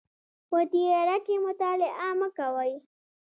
[0.49, 2.73] په تیاره کې مطالعه مه کوئ